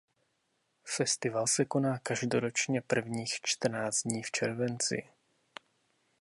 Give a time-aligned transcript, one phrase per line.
[0.87, 5.07] Festival se koná každoročně prvních čtrnáct dní v červenci.